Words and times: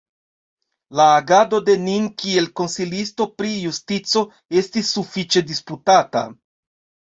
La 0.99 1.03
agado 1.17 1.59
de 1.67 1.75
Nin 1.81 2.07
kiel 2.23 2.49
Konsilisto 2.61 3.29
pri 3.43 3.53
Justico 3.67 4.25
estis 4.63 4.93
sufiĉe 4.97 5.47
disputata. 5.55 6.27